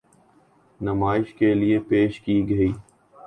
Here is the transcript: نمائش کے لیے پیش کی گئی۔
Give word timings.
نمائش 0.79 1.33
کے 1.33 1.53
لیے 1.53 1.79
پیش 1.79 2.19
کی 2.21 2.37
گئی۔ 2.49 2.71